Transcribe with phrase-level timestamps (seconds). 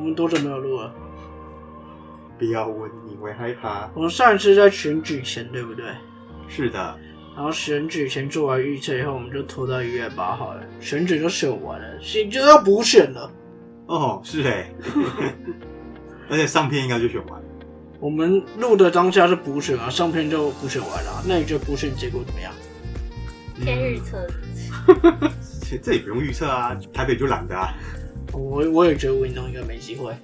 [0.00, 0.90] 我们多久没有录了？
[2.38, 3.86] 不要问，你会害怕。
[3.92, 5.84] 我们上一次在选举前，对不对？
[6.48, 6.98] 是的，
[7.36, 10.62] 然后选举前做完预测以后，我们就拖到一月八号了。
[10.80, 13.30] 选举就选完了，现在就要补选了。
[13.88, 14.72] 哦，是哎，
[16.30, 17.42] 而且上片应该就选完。
[18.00, 21.22] 我们录的当下是补选啊，上片就补选完了。
[21.28, 22.50] 那你觉得补选结果怎么样？
[23.62, 24.26] 先预测，
[25.82, 27.74] 这也不用预测啊，台北就懒得啊。
[28.32, 30.14] 我我也觉得运动应该没机会。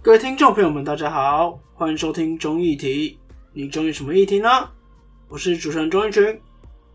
[0.00, 3.18] 各位听众朋友们，大家好，欢迎收听中议题。
[3.52, 4.48] 你中意什么议题呢？
[5.28, 6.40] 我是主持人钟义群。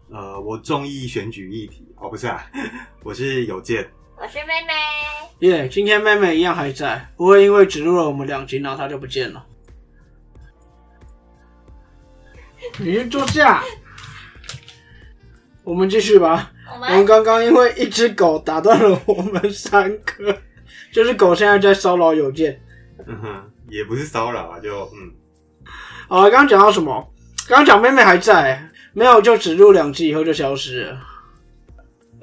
[0.09, 2.43] 呃，我中意选举议题哦，不是啊，
[3.03, 3.87] 我是有健。
[4.23, 4.73] 我是妹妹。
[5.39, 9.45] 耶今天妹妹一样还在，不会因为只录了我们两集，然后她就不见了。
[12.77, 13.61] 你先坐下，
[15.65, 16.53] 我们继续吧。
[16.69, 20.37] 我我们们刚刚因为一只狗打断了我们三个，
[20.93, 22.57] 就是狗现在在骚扰有件。
[23.05, 25.11] 嗯哼，也不是骚扰啊，就嗯，
[26.07, 27.13] 好了，刚刚讲到什么？
[27.49, 30.97] 刚刚讲妹妹还在，没有就只录两集以后就消失了。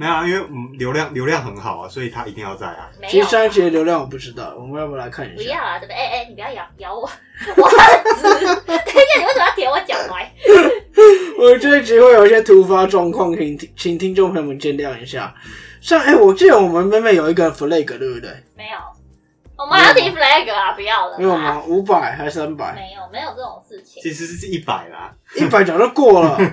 [0.01, 2.89] 没有啊，因为嗯流量流量很好啊，所以他一定要在啊。
[2.98, 5.34] 没有其实，上一集的流量我不知道，我们要不要来看一下？
[5.37, 5.95] 不要啊，对不对？
[5.95, 7.77] 哎哎，你不要咬咬我，我很
[8.17, 8.23] 直。
[8.23, 10.27] 等一下，你为什么要舔我脚踝？
[11.39, 15.34] 我这一集会有一些突发状况，请请听众朋友们见谅一下。
[15.83, 18.31] 像哎、我记得我们妹妹有一个 flag 对不对？
[18.56, 18.78] 没有，
[19.59, 20.73] 我们还要提 flag 啊！
[20.73, 21.37] 不要了，没有？
[21.37, 21.62] 吗？
[21.67, 22.73] 五百还是三百？
[22.75, 24.03] 没有，没有这种事情。
[24.03, 26.39] 其实是一百啦，一百早就过了。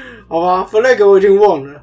[0.28, 1.82] 好吧，flag 我已经忘了，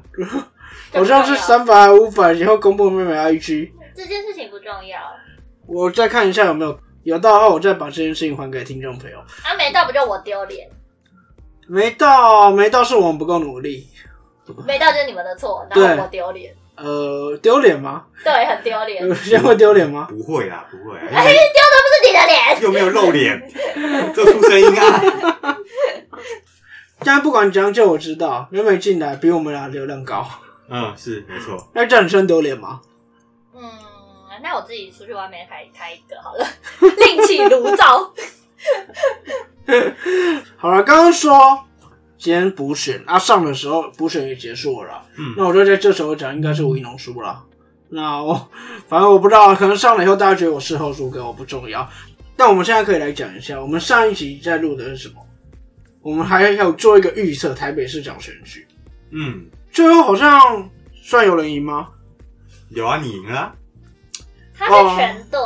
[0.92, 3.70] 好像是三百还五百，以后公布妹妹 IG。
[3.94, 4.98] 这件事情不重要，
[5.66, 9.18] 我再看一下有没有有到的话，我再把这件事情还给听众朋友。
[9.18, 10.68] 啊，没到不就我丢脸，
[11.66, 13.88] 没到，没到是我们不够努力。
[14.64, 18.04] 没到就是你们的错，然对后我丢脸，呃，丢脸吗？
[18.22, 19.04] 对，很丢脸。
[19.04, 20.06] 有些会丢脸吗？
[20.08, 23.42] 不会啦，不会啊，哎，丢的不是你的脸，又没有露脸，
[24.14, 25.02] 做出声音啊。
[27.06, 30.28] 但不管怎样，就我知道妹妹进来比我们俩流量高，
[30.68, 31.56] 嗯，是没错。
[31.72, 32.80] 那这样你算丢脸吗？
[33.54, 33.62] 嗯，
[34.42, 36.44] 那我自己出去外面开开一个好了，
[36.98, 38.12] 另起炉灶。
[40.56, 41.64] 好了，刚刚说
[42.18, 47.44] 今天补选啊，上的时候补选也结束了，嗯那我就在这时候讲，应该是吴一农输了。
[47.88, 48.48] 那我
[48.88, 51.88] 反正我不知道，可能上了以后大家觉得我事后诸葛，我不重要。
[52.36, 55.25] 但我们现在可以来讲一下，我们上一集在录的是什么？
[56.06, 58.64] 我们还要做一个预测台北市长选举，
[59.10, 61.88] 嗯，最后好像算有人赢吗？
[62.68, 63.54] 有啊，你赢了啊。
[64.56, 65.40] 他是全对，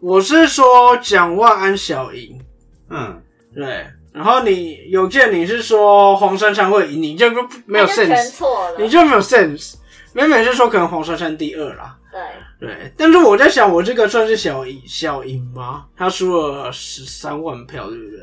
[0.00, 2.40] 我是说蒋万安小赢，
[2.88, 3.22] 嗯，
[3.54, 3.86] 对。
[4.14, 8.78] 然后你有见你是说黄珊珊会赢，你就不没有 sense，错了。
[8.78, 9.74] 你就没有 sense。
[10.14, 12.92] 美美是说可能黄珊珊第二啦，对，对。
[12.96, 15.84] 但是我在想，我这个算是小赢小赢吗？
[15.94, 18.20] 他输了十三万票，对不对？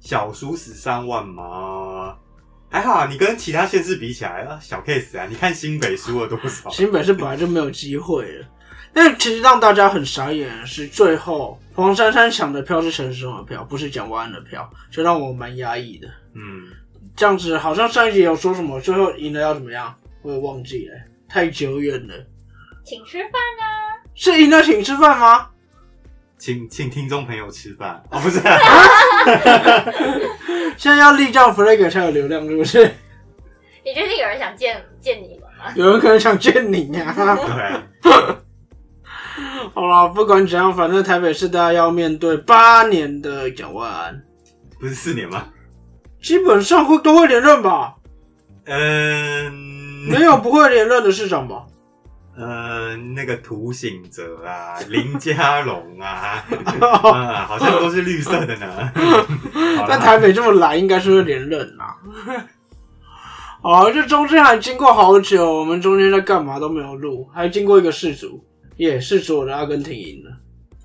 [0.00, 2.16] 小输十三万吗？
[2.70, 5.26] 还好啊，你跟其他县市比起来啊，小 case 啊。
[5.26, 6.68] 你看新北输了多少？
[6.70, 8.46] 新北是本来就没有机会了。
[8.92, 16.08] 但其实让大家很傻眼的是，最后黄珊珊抢的票是陈时中的票，不是蒋万安的票，就让我蛮压抑的。
[16.34, 16.68] 嗯，
[17.16, 20.94] 这样子好像上一集有说什么，最后赢了要怎么样，我也忘记了，
[21.28, 22.14] 太久远了。
[22.84, 23.96] 请吃饭啊！
[24.14, 25.48] 是赢了请吃饭吗？
[26.38, 28.56] 请请听众朋友吃饭 哦，不是、啊，
[30.78, 32.84] 现在要立这样 flag 才有流量，是不是？
[33.84, 35.72] 你确定有人想见见你们吗？
[35.74, 37.14] 有人可能想见你呀、
[38.02, 38.12] 对，
[39.74, 44.22] 好了，不管怎样，反正台北市大家要面对八年的蒋万，
[44.78, 45.46] 不是四年吗？
[46.22, 47.94] 基本上会都会连任吧？
[48.66, 49.52] 嗯，
[50.10, 51.64] 没有不会连任的市长吧？
[52.38, 56.44] 呃，那个涂醒哲啊， 林家龙啊，
[56.80, 58.92] 啊，好像都是绿色的呢。
[59.76, 61.96] 好但台北这么蓝，应该是会连任啦。
[63.60, 68.44] 好，这中间还经过好久，我们中间在干嘛都没有录，还经过一个世足，
[68.76, 70.30] 也世足我的阿根廷赢了。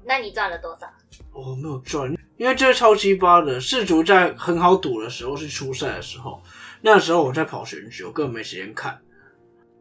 [0.05, 0.87] 那你赚了多少？
[1.31, 3.59] 我、没有赚，因为这是超鸡巴的。
[3.59, 6.41] 世足在很好赌的时候是初赛的时候，
[6.81, 8.99] 那时候我在跑选举，我根本没时间看。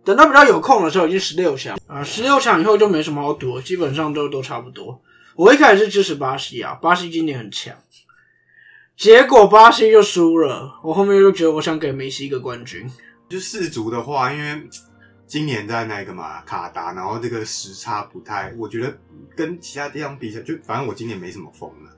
[0.04, 5.00] 等到比较有空的时候，已经十六强啊，十六强以后就没什么好赌，基本上都都差不多。
[5.34, 7.74] 我一开始是支持巴西啊，巴西今年很强，
[8.96, 12.90] 结果巴西就输了，我后面就觉得我想给梅西一个冠军。
[13.28, 14.68] 就世足的话，因为
[15.26, 18.94] 今年在那个嘛卡达，然后这个时差不太，我觉得
[19.34, 21.90] 跟其他地方比起来，就反正我今年没什么疯了。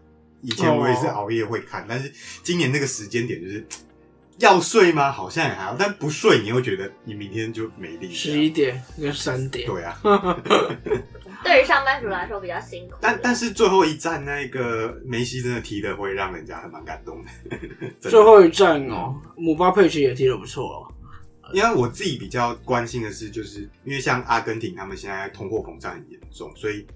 [0.42, 2.12] 以前我也是熬夜会看，但是
[2.42, 3.66] 今年那个时间点就是
[4.38, 5.12] 要睡吗？
[5.12, 8.12] 好像也还好，但不睡你又觉得你明天就没力。
[8.12, 9.98] 十一点跟三点，对啊，
[11.44, 12.96] 对于上班族来说比较辛苦。
[13.00, 17.56] 但但是最后一站那个梅西真的踢的会让人家还蛮感动的。
[18.00, 20.90] 的最后一站哦，姆巴佩其实也踢的不错哦。
[21.52, 26.86] 因为我自己比较关心的是，就是因为像阿根廷他们现在通货膨胀很严重，所以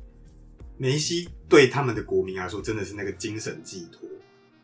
[0.76, 4.08] 梅西对他们的国民来说真的是那个精神寄托，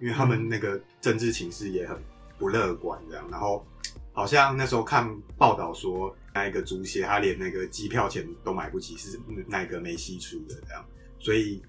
[0.01, 1.97] 因为他们那个政治情势也很
[2.45, 3.27] 不乐观，这样。
[3.31, 3.67] 然后
[4.13, 10.85] 好像那时候看报道说，那一个足协他连那个机票钱都买不起，是那个梅西出的，这样。
[11.19, 11.63] 所以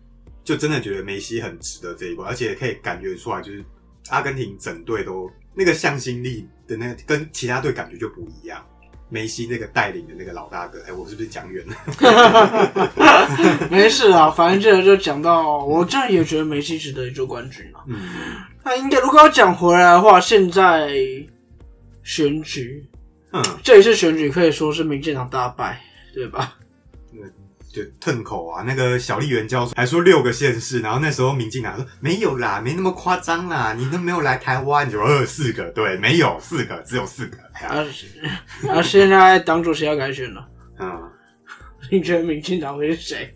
[0.44, 3.64] 就真的觉得梅西很值得这一波，而且可以感觉出来，就是
[4.10, 8.68] 阿根廷整队都那个向心力的那个跟其他队感觉就不一样。
[9.16, 11.76] 梅西那个带领的那个老大哥，哎、我是不是讲远了？
[13.72, 17.80] 没事啊，反正这个就讲到，我这也觉得梅西值得一座冠军啊。
[17.88, 17.98] 嗯，
[18.62, 20.90] 那应该如果要讲回来的话，现在
[22.04, 22.86] 选举
[23.32, 25.80] 嗯，这一次选举可以说是民进党大败，
[26.14, 26.54] 对吧？
[27.76, 37.38] 就吞口啊，那个小丽媛教授还说六个县市，然后那时候民进党说没有啦，没那么夸张啦，你都没有来台湾，就二四个，对，没有四个，只有四个，
[37.68, 37.84] 啊，
[38.70, 40.48] 啊，现在党主席要改选了，
[40.80, 41.12] 嗯，
[41.92, 43.34] 你觉得民进党会是谁？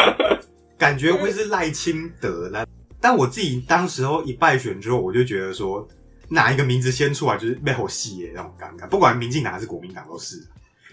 [0.76, 2.66] 感觉会是赖清德啦。
[3.00, 5.88] 但我自己当时候一败选之后，我就觉得说
[6.28, 10.36] 哪一个名字先出来就是背后戏耶那种尴尬，不管民进党还是国民党都是，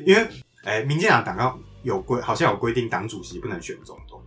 [0.06, 0.26] 因为
[0.64, 4.22] 哎、民进党党纲有规，好像有规定党主席不能选总统。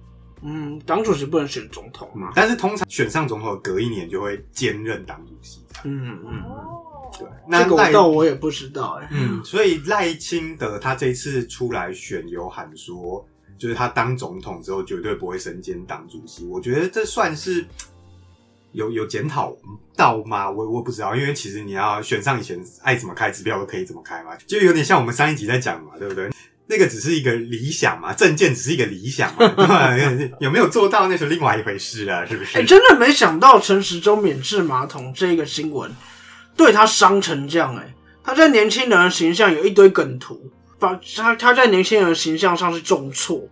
[0.44, 2.32] 嗯，党主席不能选总统嘛？
[2.34, 5.60] 但是通常选上总统，隔一年就会兼任党主席。
[5.84, 13.24] 嗯嗯，哦，对，那这个我赖倒我也不知道哎、嗯，所以赖清德他这一次出来选，有喊说，
[13.56, 16.44] 就是他当总统之后绝对不会身兼党主席。
[16.46, 17.64] 我觉得这算是
[18.72, 19.56] 有有检讨
[19.94, 20.50] 到吗？
[20.50, 26.28] 我我不知道，因为其实你要选上以前，爱怎么开支票都可以怎么开嘛，就有点像我们上一集在讲嘛，对不对？
[26.72, 29.94] 那个只是一个理想嘛，证件只是一个理想嘛， 对吧？
[30.40, 32.58] 有没有做到那是另外一回事啊，是不是？
[32.58, 35.94] 哎、真的没想到陈时中免治马桶这个新闻
[36.56, 43.46] 对他伤成这样哎、他在年轻人的形象有一堆梗图，把他他在年轻人的形象上是重挫。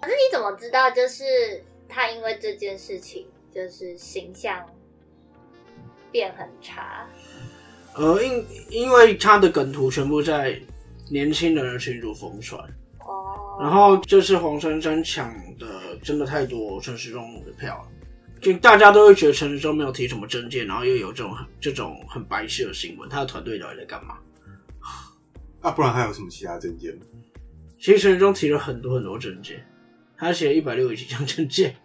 [0.00, 0.90] 可是你怎么知道？
[0.90, 1.24] 就是
[1.88, 4.64] 他因为这件事情，就是形象
[6.10, 7.06] 变很差。
[7.94, 10.58] 呃，因因为他的梗图全部在
[11.12, 12.58] 年轻人的群主疯传，
[13.00, 15.66] 哦，然后这次黄珊珊抢的
[16.02, 17.88] 真的太多陈时中的票了，
[18.40, 24.14] 就大家都会觉得陈时中没有提什么证件，然后又有这种这种很白痴的新闻，他的团队到底在干嘛？
[25.60, 26.98] 啊，不然还有什么其他证件？
[27.78, 29.62] 其实陈时中提了很多很多证件，
[30.16, 31.76] 他写了一百六十几张证件，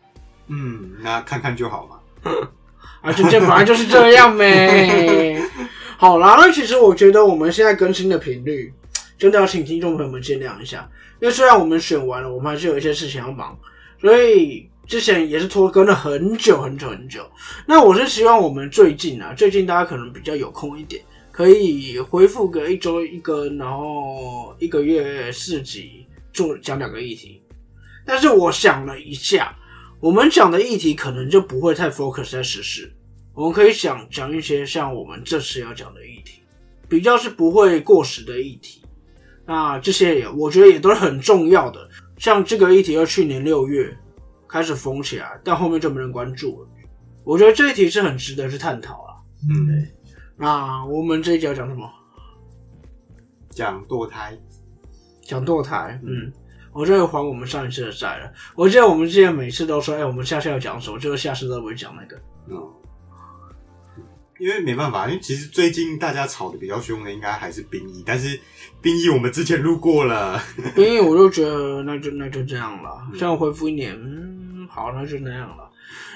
[0.47, 2.31] 嗯，那看看就好嘛。
[3.01, 5.41] 啊，证件本来就是这样呗。
[5.99, 8.73] 好啦，那其实我觉得我们现在更新的频率，
[9.17, 13.57] 真的要请听众朋友们见谅一下，因为虽然我们选完了，我们还是有一些事情要忙，
[13.99, 17.27] 所以之前也是拖更了很久很久很久。
[17.65, 27.41] 那我是希望我们最近啊，最近大家可能比较有空一点，可以恢复个一周一更，然后一个月四集做讲两个议题。
[28.05, 29.53] 但是我想了一下，
[29.99, 32.93] 我们讲的议题可能就不会太 focus 在时事，
[33.33, 36.41] 我们可以讲讲一些像我们这次要讲的议题，
[36.87, 38.83] 比较是不会过时的议题。
[39.47, 41.89] 那这些也我觉得也都是很重要的。
[42.17, 43.97] 像这个议题，要去年六月
[44.47, 46.67] 开始封起来，但后面就没人关注了。
[47.23, 49.15] 我觉得这一题是很值得去探讨啊。
[49.49, 49.87] 嗯，
[50.35, 51.89] 那我们这一集要讲什么？
[53.49, 54.37] 讲堕胎。
[55.21, 55.99] 讲堕胎。
[56.03, 56.31] 嗯，
[56.73, 58.31] 我这个还我们上一次的债了。
[58.55, 62.17] 我记得我们之前每次都说，哎、我们下次要讲什么，就是下次都不会讲那个。
[62.49, 62.55] 嗯，
[64.39, 68.39] 因为没办法，因为其实最近大家吵的比较凶的应该还是兵役，但是
[68.81, 70.41] 兵役我们之前录过了。
[70.75, 75.69] 兵役我就觉得那就那就这样了，嗯这样回复一年，嗯，好，那就那样了。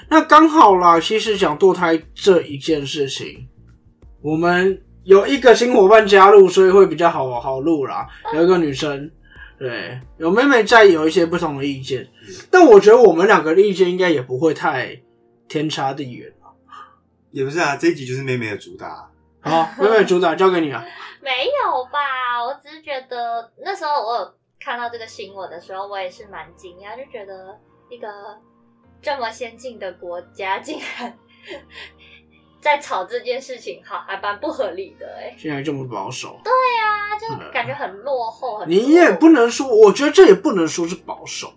[0.08, 3.48] 那刚好啦，其实讲堕胎这一件事情，
[4.20, 8.06] 我们有一个新伙伴加入，所以会比较好好录啦。
[8.34, 9.10] 有一个女生，
[9.58, 12.06] 对，有妹妹在，有一些不同的意见，
[12.50, 15.00] 但我觉得我们两个的意见应该也不会太
[15.48, 16.30] 天差地远。
[17.32, 19.10] 也不是啊，这一集就是妹妹的主打。
[19.40, 20.84] 好，妹妹的主打交给你了。
[21.20, 22.44] 没有吧？
[22.44, 27.58] 我只是觉得那时候我有看到这个新闻的时候，我也是蛮惊讶，就觉得
[27.90, 28.06] 一个
[29.00, 31.18] 这么先进的国家竟然
[32.60, 35.34] 在吵这件事情，好，还蛮不合理的哎。
[35.36, 41.52] 现在这么保守，对啊，就感觉很落后，很你也不能说，我觉得这也不能说是保守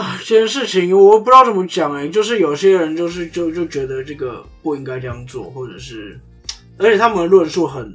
[0.00, 0.18] 啊。
[0.18, 6.18] 这件事情我不知道怎么讲哎、就是有些人就是就就觉得这个不应该这样做，或者是，
[6.78, 7.92] 而且他们的论述很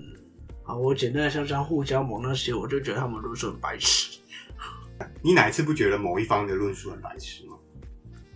[0.63, 4.17] 啊，我简单的像像互加盟那些，我就觉得他们论述很白痴。
[5.21, 7.55] 你哪一次不觉得某一方的论述很白痴吗？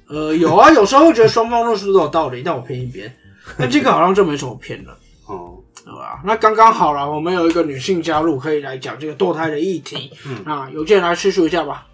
[0.07, 3.11] 呃，有啊，有时候会觉得双方论述都有道理，但我偏一边。
[3.57, 6.21] 那这个好像就没什么偏了，哦，对吧？
[6.25, 10.11] 那刚刚好了，我们有一个女性加入，可以来讲这个堕胎的议题。
[10.25, 11.87] 嗯那有件来叙述一下吧。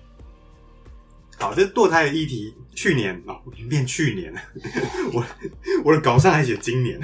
[1.42, 3.36] 好，这堕胎的议题，去年哦，
[3.68, 4.40] 变去年了，
[5.12, 5.26] 我
[5.84, 7.02] 我的稿上还写今年。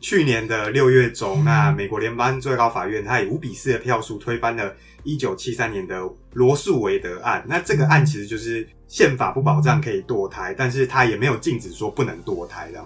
[0.00, 7.44] 去年的六月中，那美国联邦最高法院它以五比四的票数推翻了一九七三年的罗素韦德案。
[7.46, 12.84] 那这个案其实就是宪法不保障可以堕胎，但是它也没有禁止说不能堕胎这样。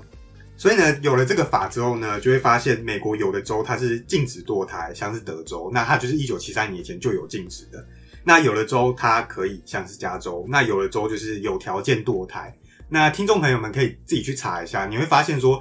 [0.54, 7.82] 所以呢，有了这个法之后呢，就会发现美国有的州它是禁止堕胎，像是德州，那它就是一九七三年以前就有禁止的。
[8.28, 12.54] 那有的州它可以，像是加州；那有的州就是有条件堕胎。
[12.90, 15.58] 那听众朋友们可以自己去查一下，你会发现说，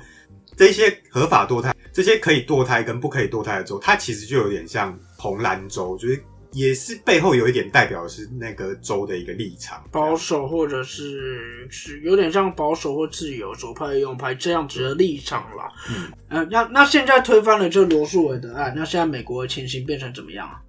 [0.57, 6.21] 这些合法堕胎、这些可以堕胎跟不可以堕胎的州，它其实就有点像红蓝州，就是
[6.51, 9.81] 也是背后有一点代表的是那个州的一个立场。
[9.89, 15.71] 保守或者是是有点像保守或自由左派、右派这样子的立场啦。
[15.89, 20.59] 嗯，呃，那那现在推翻了这罗素韦德案，那现在美国的情形变成怎么样啊？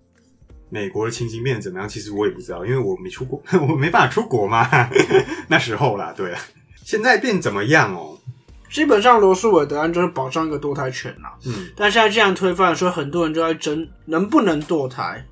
[0.71, 1.89] 美国的情形变得怎么样？
[1.89, 4.69] 其实我也不知道，因为我没出国， 我没办法出国嘛。
[5.49, 6.41] 那时候啦，对啊，
[6.85, 8.19] 现在变怎么样哦？
[8.71, 11.35] 基本上罗素韦德案就是保障一个堕胎权啦。
[11.47, 15.25] 嗯，但现在既然推翻了，所以很多人就在争能不能堕胎，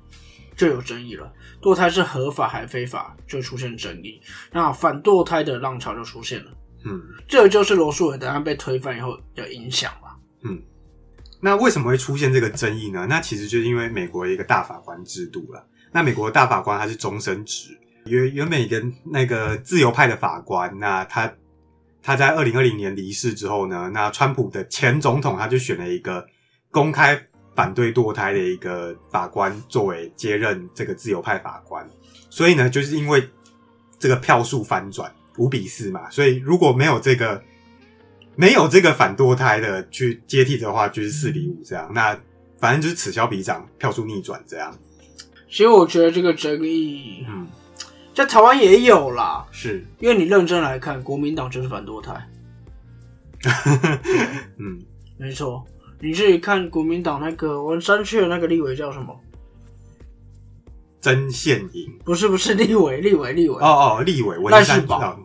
[0.55, 1.31] 就有争议了。
[1.61, 4.19] 堕胎是合法还非法，就出现争议。
[4.51, 6.51] 那反堕胎的浪潮就出现了。
[6.83, 10.15] 嗯，这就是罗素韦德案被推翻以后的影响吧。
[11.47, 13.07] 那为什么会出现这个争议呢？
[13.07, 15.65] 那其实就是因为美国一个大法官制度了。
[15.93, 17.69] 那美国的大法官他是终身制，
[18.03, 21.33] 原原本一个那个自由派的法官，那他
[22.03, 26.27] 他在二零二零年离世之后呢，那川普的前总统他就选了一个
[26.69, 27.17] 公开
[27.55, 31.89] 反对堕胎的一个法官作为接任这个自由派法官。
[32.29, 33.25] 所以呢，就是因为
[33.97, 37.41] 这个票数反转五比四嘛，所以如果没有这个
[38.37, 41.91] 没有这个反堕胎的去接替的话，就是四比五这样。
[41.93, 42.17] 那
[42.59, 44.73] 反正就是此消彼长，票数逆转这样。
[45.49, 47.47] 其实我觉得这个争议嗯，
[48.13, 52.29] 在台湾也有啦，是，因为你认真来看，国民党就是反堕胎，
[54.59, 54.79] 嗯，
[55.17, 55.65] 没错。
[55.99, 59.19] 你自己看国民党那个文山区的那个立委叫什么？
[61.01, 61.97] 曾宪颖。
[62.05, 65.17] 不是不是立委，立委立委，哦哦，立委文山赖世宝哦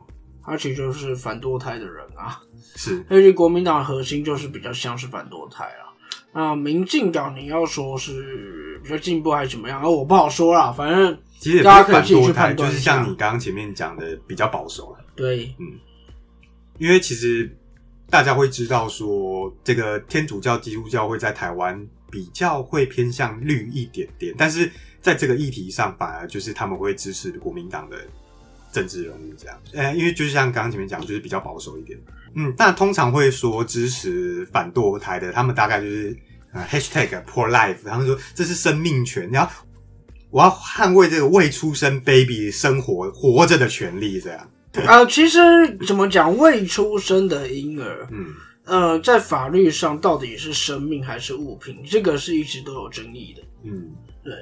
[0.44, 2.40] 他其实就是反堕胎的人啊。
[2.74, 5.92] 是，而且国民党的核心就是比较像是反堕胎啊。
[6.34, 10.72] 那民进党你要说是比较进步还是怎么样，而我不好说啦。
[10.72, 15.04] 反正其实大家可以去判断就是像你刚刚前面讲的比较保守了。
[15.14, 15.78] 对，嗯
[16.78, 17.54] 因为其实
[18.08, 24.68] 大家会知道说，这个天主教、基督教会在台湾比较会偏向绿一点点，但是
[25.00, 27.98] 在这个议题上，反而就是他们会支持国民党的
[28.72, 29.58] 政治人物这样。
[29.74, 31.98] 呃，因为就是像刚刚前面讲，就是比较保守一点。
[32.34, 36.16] 嗯，那通常会说支持反堕胎的，他们大概就是
[36.52, 39.52] 呃 hashtag pro life，他们说这是生命权，然后
[40.30, 44.48] 我要捍卫这个未出生 baby 生活活着的权利，这样。
[44.72, 45.38] 呃，其实
[45.86, 48.26] 怎么讲，未出生的婴儿，嗯
[48.64, 53.42] 呃，在法律上到底是生命还是物品，这个是一直都有争议的。
[53.64, 53.92] 嗯
[54.22, 54.32] 对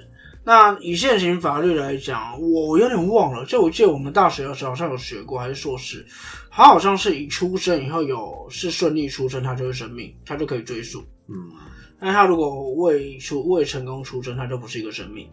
[0.42, 6.04] 那以现行法律来讲，我有点忘了，就我记得我们大学的时候好像有学过，还是硕士，
[6.50, 11.00] 他好像是一出生以后有是顺利出生，他就会生命，他就可以追溯。
[11.28, 11.50] 嗯。
[11.98, 15.28] 那他如果未出未成功出生，他就不是一个生命。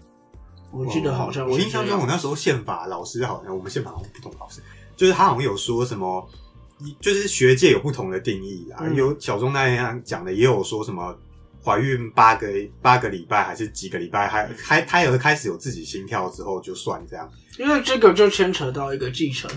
[0.72, 4.62] 我记得好像是我印象中，我那时候宪法老师好像我们宪法好像不同老师，
[4.98, 6.29] 就是他好像有说什么，
[7.00, 11.17] 就是学界有不同的定义啊，嗯有小钟那样讲的，也有说什么
[11.64, 12.48] 怀孕八个
[12.82, 17.30] 八个礼拜还是几个礼拜，还还胎儿开始有自己心跳之后就算这样。
[17.58, 19.50] 因为这个就牵扯到一个继承，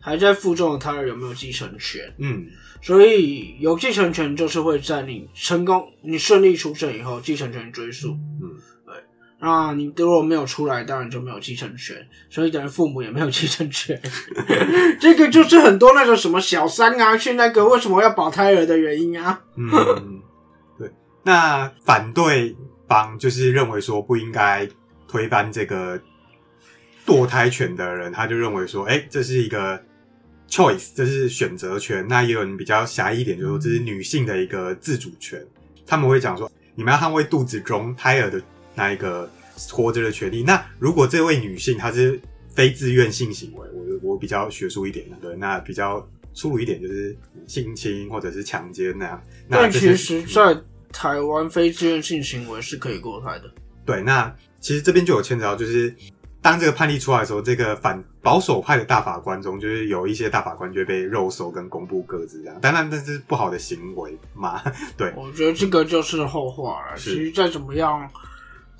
[0.00, 2.00] 还在腹中的胎儿有没有继承权。
[2.18, 2.46] 嗯
[2.84, 8.08] 所以有继承权就是会在你成功、你顺利出生以后，继承权追溯。
[8.10, 8.94] 嗯，对
[9.38, 11.96] 那你如果没有出来，当然就没有继承权，
[12.28, 14.00] 所以等于父母也没有继承权。
[15.00, 19.40] 这个就是很多那种什么小三啊，去那个为什么要保胎儿的原因啊。
[19.56, 20.11] 嗯，对。
[21.22, 22.56] 那反对
[22.88, 24.68] 方就是认为说不应该
[25.06, 26.00] 推翻这个
[27.06, 29.82] 堕胎权的人，他就认为说，哎、这是一个
[30.48, 32.06] choice，这是选择权。
[32.08, 35.44] 那也有人比较狭义一点，就是说这是女性的一个自主权。
[35.86, 38.40] 他们会讲说，你们要捍卫肚子中胎儿的
[38.74, 39.30] 那一个
[39.70, 40.42] 活着的权利。
[40.42, 42.20] 那如果这位女性她是
[42.54, 49.22] 非自愿性行为，我我比较学术一点，对，那比较粗鲁一点就是性侵或者是强奸那样。
[49.48, 50.56] 那但其实，在
[50.92, 53.50] 台湾非自愿性行为是可以堕胎的。
[53.84, 55.94] 对，那其实这边就有牵扯到，就是
[56.40, 64.62] 当这个判例出来的时候，这个反保守派的大法官中，就是有一些大法官就会被肉搜跟公布各自这样，当然这是不好的行为嘛，
[64.96, 66.96] 对，我觉得这个就是后话了。
[66.96, 68.08] 其实再怎么样，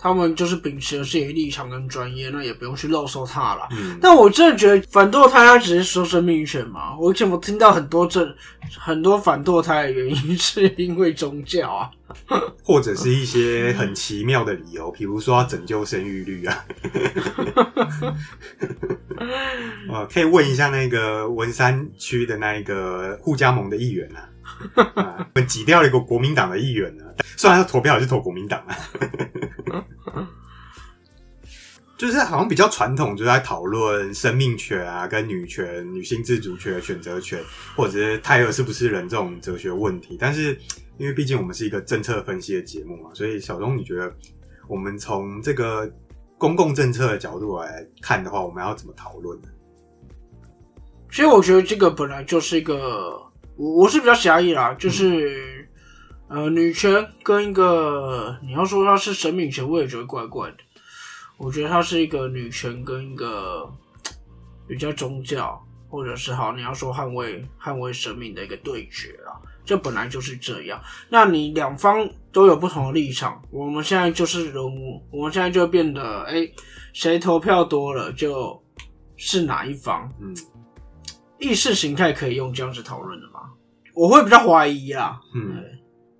[0.02, 3.68] 他们就是秉持了自己的立场跟专业，那也不用去漏搜他了。
[3.70, 6.98] 嗯，但我真的觉得反堕胎，他只是说生命权嘛。
[6.98, 8.28] 我怎么听到很多这
[8.76, 11.88] 很多反堕胎的原因是因为宗教啊？
[12.64, 16.64] 或者是一些很奇妙的理由，比如说要拯救生育率啊。
[19.88, 24.28] 呃，可以问一下那个文山区的那一个互加盟的议员啊，啊
[24.76, 27.04] 我们挤掉了一个国民党的议员呢、
[27.36, 28.76] 虽然他投票也是投国民党啊。
[31.98, 37.40] 就是好像比较传统，就是在讨论生命权啊、跟女权、女性自主权、选择权，
[37.76, 40.16] 或者是胎儿是不是人这种哲学问题。
[40.18, 40.58] 但是，
[40.98, 44.12] 因为毕竟我们是一个政策分析的节目嘛，所以小钟，你觉得
[44.66, 45.88] 我们从这个
[46.38, 49.48] 公共政策的角度来看的话，我们要怎么讨论呢？
[51.08, 53.16] 其实我觉得这个本来就是一个，
[53.62, 55.68] 我我是比较狭义啦，就是、
[56.26, 60.56] 呃，女权跟一个你要说它是神明权，我也觉得怪怪的。
[61.38, 63.72] 我觉得它是一个女权跟一个
[64.66, 69.40] 比较宗教，或者是好你要说捍卫捍卫神明的一个对决啦。
[69.64, 70.82] 这本来就是这样。
[71.08, 76.50] 那你两方都有不同的立场，我们现在就是人物，我们现在就变得，哎、
[76.92, 78.60] 谁投票多了就
[79.16, 80.12] 是哪一方。
[80.20, 80.34] 嗯
[81.42, 83.40] 意识形态可以用这样子讨论的吗？
[83.94, 85.20] 我会比较怀疑啦。
[85.34, 85.62] 嗯，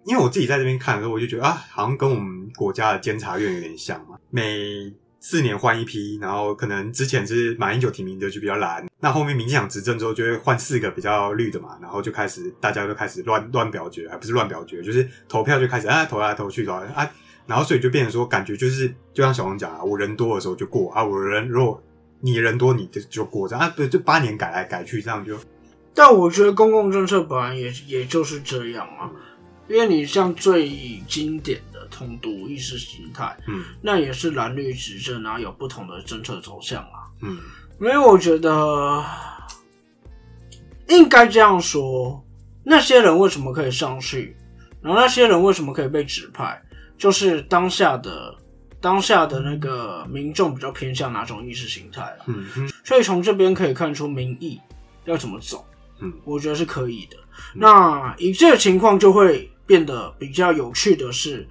[0.05, 17.09] 因为我自己在这边看的时候，我就觉得啊，好像跟我们国家的监察院有点像嘛，每四年换一批，然后可能之前是马英九提名的就比较蓝，那后面民进党执政之后就会换四个比较绿的嘛，然后就开始大家就开始乱乱表决，还不是乱表决，就是投票就开始啊投来投去投啊，
[17.47, 21.81] 然后所以就变成说感觉就是就像小王讲啊，我人多的时候就过啊，我人如果
[22.23, 25.37] 你人多你就就过这样啊，不就八年改来改去这样就。
[25.93, 29.11] 但我觉得公共政策本来也也就是这样啊，
[29.69, 30.71] 因为你像最
[31.07, 33.63] 经典的统独意识形态，嗯。
[33.83, 37.11] 那也是蓝绿执政啊，有不同的政策走向啊。
[37.21, 37.39] 嗯。
[37.81, 39.05] 因为我觉得
[40.89, 42.25] 应该这样说，
[42.63, 44.37] 那些人为什么可以上去，
[44.81, 46.63] 然后那些人为什么可以被指派，
[46.97, 48.33] 就是当下的
[48.83, 52.25] 当下的那个民众比较偏向哪种意识形态了。
[52.27, 54.61] 嗯哼所以从这边可以看出民意
[55.05, 55.65] 要怎么走，
[56.01, 57.17] 嗯，我觉得是可以的。
[57.55, 61.49] 那以这个情况就会变得比较有趣的是，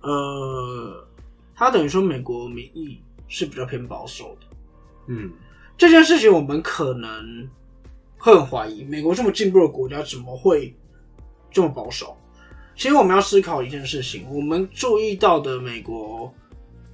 [0.00, 1.06] 呃，
[1.54, 4.46] 他等于说美国民意是比较偏保守的。
[5.08, 5.30] 嗯
[5.76, 7.48] 这件事情我们可能
[8.16, 10.72] 会很怀疑，美国这么进步的国家怎么会
[11.50, 12.16] 这么保守？
[12.76, 16.32] 其实我们要思考一件事情，我们注意到的美国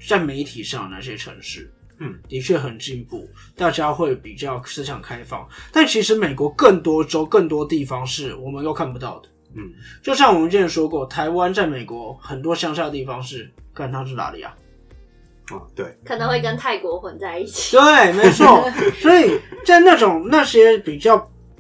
[0.06, 5.46] 在媒体上的那些城市，嗯，的确很进步，大家会比较思想开放。
[5.72, 9.28] 但其实美国更多州、更多地方是我们都看不到的。
[9.54, 9.62] 嗯
[10.02, 14.54] 就像我们之前说过，台湾在美国很多乡下的地方是，看它是哪里啊？
[15.50, 17.74] 哦对，可能会跟泰国混在一起。
[17.74, 18.70] 对，没错。
[19.00, 21.16] 所以在那种那些比较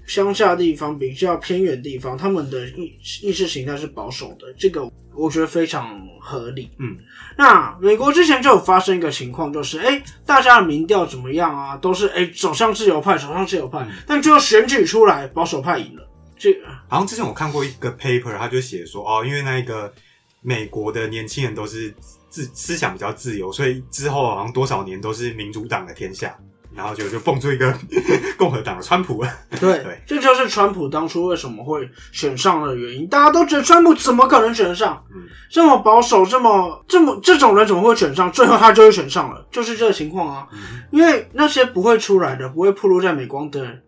[0.08, 2.92] 乡下地方、比较偏远地方，他们的意
[3.22, 6.70] 意识形态是保守的，这个我觉得非常合理。
[6.78, 6.96] 嗯
[7.36, 11.76] 那美国之前就有发生一个情况，就是哎、诶大家的民调怎么样啊？
[11.76, 16.08] 都是哎、诶走向自由派，走向自由派，但最后选举出来，保守派赢了。
[16.38, 16.52] 这
[16.88, 19.92] 好像之前我看过一个 paper，他就写说哦，因为那个
[20.40, 21.94] 美国的年轻人都是
[22.30, 26.36] 自思想比较自由，所以之后好像多少年都是民主党的天下，
[26.78, 27.76] 然后就就蹦出一个
[28.38, 29.24] 共和党的川普。
[29.58, 33.04] 对，对这就是川普当初为什么会选上的原因。
[33.08, 35.04] 大家都觉得川普怎么可能选上？
[35.12, 38.30] 嗯这么保守，这么这么这种人怎么会选上？
[38.30, 40.46] 最后他就会选上了，就是这个情况啊。
[40.52, 40.58] 嗯
[40.92, 43.82] 因为那些不会出来的、不会暴露在美光灯的人，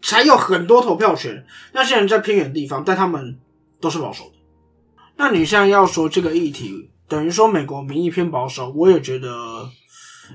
[0.00, 1.44] 才有很多投票权。
[1.72, 3.36] 那些人在偏远地方，但他们
[3.80, 4.30] 都是保守的。
[5.16, 9.68] 那你现在要说这个议题，等于说美国民意偏保守，我也觉得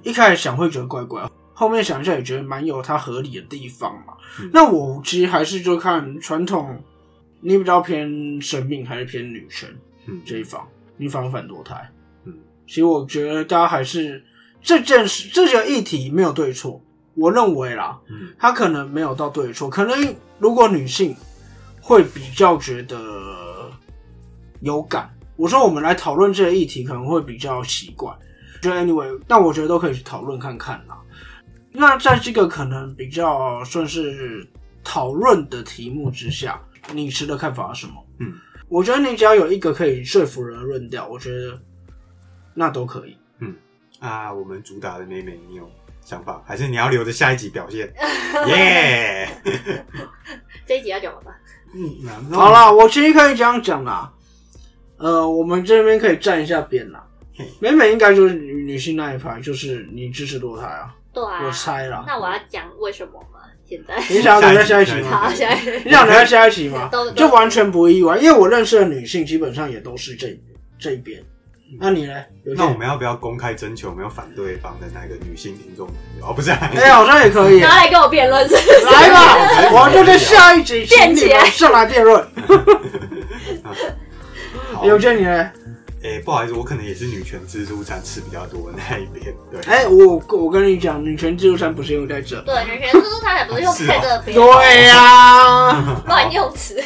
[0.04, 1.24] 一开始想会觉得怪怪，
[1.60, 4.14] 后面想一下也觉得蛮有它合理的地方嘛。
[4.40, 6.80] 嗯那我其实还是就看传统，
[7.42, 9.68] 你比较偏生命还是偏女权
[10.06, 10.64] 嗯这一方，
[10.98, 11.90] 你反不反堕胎？
[12.26, 12.34] 嗯，
[12.68, 14.24] 其实我觉得大家还是
[14.62, 16.80] 这件事这个议题没有对错，
[17.16, 21.16] 我认为啦，嗯他可能没有到对错，可能如果女性
[21.82, 23.72] 会比较觉得
[24.62, 28.14] 有感，我说我们来讨论这个议题可能会比较奇怪，
[28.62, 30.97] 就 anyway，但我觉得都可以去讨论看看啦。
[31.80, 34.46] 那在这个可能比较算是
[34.84, 36.60] 讨论的题目之下，
[36.92, 38.04] 你持的看法是什么？
[38.20, 38.34] 嗯，
[38.68, 41.62] 我觉得你只要有一个可以说服人的论调，我觉得
[42.56, 43.16] 那都可以。
[43.40, 43.54] 嗯
[44.00, 45.70] 啊，我们主打的妹妹，你有
[46.04, 47.94] 想法，还是你要留着下一集表现？
[48.50, 49.30] 耶！
[50.66, 51.32] 这一集要讲完吧？
[51.76, 54.12] 嗯，好，啦，我其实可以这样讲啦。
[54.98, 57.06] 呃，我们这边可以站一下边啦。
[57.60, 60.96] 美美应该就是女女性那一派，就是你支持堕胎啊？
[61.18, 62.04] 对啊，我猜啦。
[62.06, 63.40] 那我要讲为什么吗？
[63.68, 65.10] 现在你想要留在下一期吗？
[65.18, 67.10] 好，下一你想留在下一期吗 都？
[67.12, 70.40] 就完全不意外，因为我认识的女性基本上也都是这
[70.80, 71.22] 这一边。
[71.82, 72.14] 那你呢？
[72.56, 76.28] 那我们要不要公开征求有没有反对方的那个女性听众朋友？
[76.28, 77.60] 哦，不是、啊， 哎、好像也可以。
[77.60, 78.86] 拿来跟我辩论是不是？
[78.86, 79.36] 来吧，
[79.74, 82.26] 我就在下一集请你辩起来们上来辩论。
[84.72, 85.52] 好有见你呢？
[86.04, 89.34] 哎、不好意思，我可能也是女权自助餐吃比较多的那一边。
[89.52, 92.40] 对，哎、我我跟你讲，女权自助餐不是用在这。
[92.44, 96.82] 对，女权自助餐也不是用是哦配这边 对呀、 乱用词。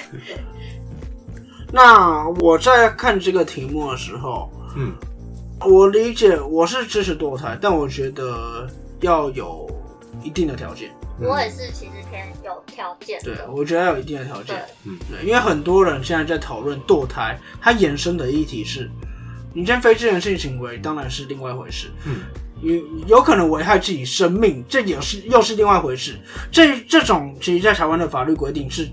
[1.74, 4.94] 那我在看这个题目的时候，嗯，
[5.62, 8.68] 我理解我是支持堕胎，但我觉得
[9.02, 9.70] 要有
[10.24, 10.90] 一定的条件。
[11.20, 14.62] 我也是，其实偏有条件对，我觉得要有一定的条件。
[14.84, 15.00] 嗯。
[15.10, 18.92] 对，因为很多人现在在讨论堕胎，它衍生的议题是，
[19.54, 22.22] 你今天非自然性行为当然是另外一回事，嗯，
[22.62, 22.76] 有
[23.08, 26.20] 有可能危害自己生命，这也是又是另外一回事。
[26.52, 28.88] 这这种其实，在台湾的法律规定是，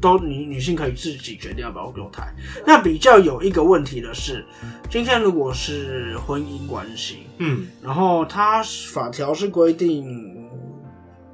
[0.00, 2.32] 都女女性可以自己决定要不要堕胎。
[2.66, 4.44] 那比较有一个问题的是，
[4.90, 10.39] 今天如果是婚姻关系，嗯，然后它法条是规定，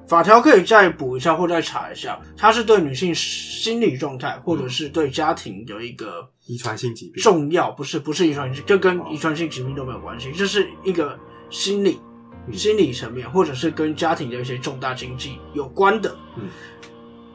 [0.08, 7.20] 法条可以再补一下或再查一下，它是对女性心理状态或者是对家庭有一个遗传性疾病。
[7.22, 11.18] 重要，不是不是遗传性，就跟遗传性疾病都没有关系，这是一个
[11.50, 11.98] 心理
[12.46, 16.44] 嗯心理层面，或者是跟家庭的一些重大经济有关的嗯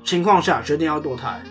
[0.05, 1.43] 情况下决定要堕胎，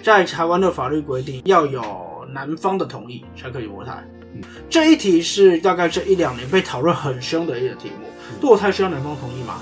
[0.00, 4.06] 在台湾的法律规定要有男方的同意才可以堕胎。
[4.32, 8.06] 嗯这一题是大概这一两年被讨论很凶的一个题目，
[8.40, 9.60] 堕胎需要男方同意吗？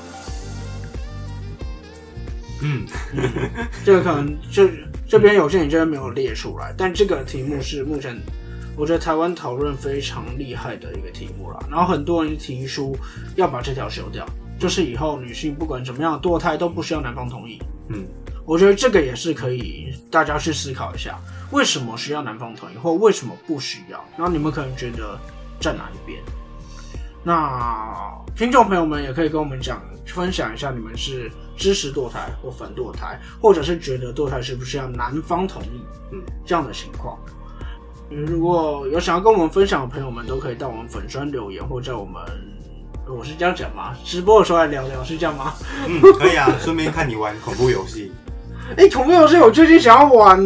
[2.61, 2.87] 嗯
[3.85, 4.71] 这个可能这
[5.09, 8.19] 这边有些你这边没有列出来，但这个题目是目前
[8.77, 11.59] 我觉得台湾讨论非常厉害的一个题目啦。
[11.71, 12.97] 然后很多人提出
[13.37, 14.27] 要把这条修掉，
[14.59, 17.61] 就是以后女性不管怎么样堕胎都不需要男方同意。
[17.91, 18.07] 嗯
[18.45, 21.19] 我觉得这个也是可以大家去思考一下，
[21.51, 24.03] 为什么需要男方同意，或为什么不需要？
[24.17, 25.19] 然后你们可能觉得
[25.61, 26.19] 站哪一边？
[27.23, 37.19] 那听众朋友们也可以跟我们讲，分享一下你们是支持堕胎或反堕胎，或者是觉得堕胎是不是要男方同意嗯，这样的情况。
[38.11, 42.23] 嗯如果有想要跟我们分享的朋友们，都可以到我们粉专留言，或在我们
[43.09, 43.93] 我是这样讲吗？
[44.05, 45.55] 直播的时候来聊聊，是这样吗？
[45.89, 48.13] 嗯，可以啊，顺便看你玩恐怖游戏，
[48.79, 50.39] 哎、恐怖游戏我最近想要玩，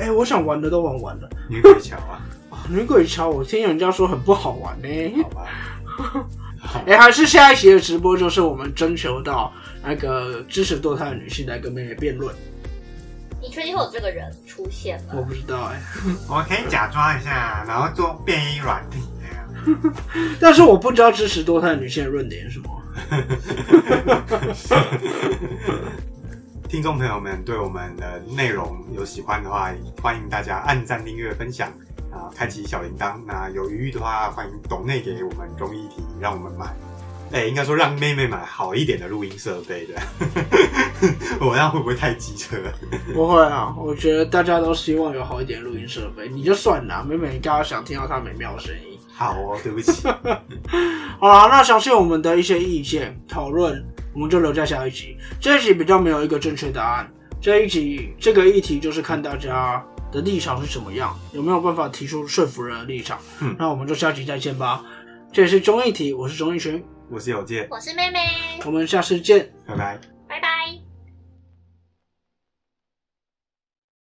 [0.00, 1.28] 哎、我想玩的都玩完了。
[1.50, 2.22] 女鬼桥啊，
[2.70, 6.28] 女鬼桥，我听人家说很不好玩呢、好吧。
[6.86, 12.34] 哎、还是下一期的直播就是我们征求到那个支持堕胎的女性来跟妹妹辩论。
[13.40, 15.14] 你确定会有这个人出现吗？
[15.16, 15.80] 我不知道哎、
[16.30, 19.94] 我可以假装一下，然后做变异软体那样。
[20.40, 22.68] 但是我不知道支持堕胎的女性的论点是什么。
[26.68, 29.70] 听众朋友们对我们的内容有喜欢的话，
[30.00, 31.70] 欢迎大家按赞、订阅、分享
[32.12, 33.14] 啊，开启小铃铛。
[33.26, 36.66] 那有余裕的话，欢迎抖内给我们中议题，让我们买。
[37.32, 39.94] 哎、应该说让妹妹买好一点的录音设备的。
[41.40, 42.58] 我这样会不会太机车？
[43.14, 48.98] 不会啊，我觉得大家都希望有好一点的录音设备，你就算了，妹妹你刚刚想听到她美妙的声音。
[49.14, 50.06] 好哦，对不起。
[51.18, 55.16] 好啦，那相信我们的一些意见讨论，我们就留在下一集。
[55.40, 63.18] 这一集比较没有一个正确答案，这一集这个议题就是看大家的立场是怎么样，有没有办法提出说服人的立场。
[63.40, 64.84] 嗯那我们就下期再见吧。
[65.32, 68.20] 这里是综艺题，我是综艺群，我是有健，我是妹妹。
[68.66, 69.50] 我们下次见。
[69.66, 70.11] 拜拜。